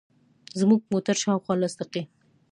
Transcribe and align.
زموږ 0.59 0.81
موټر 0.91 1.15
شاوخوا 1.23 1.53
لس 1.61 1.73
دقیقې. 1.81 2.03